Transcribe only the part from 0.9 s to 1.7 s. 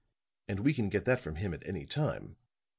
that from him at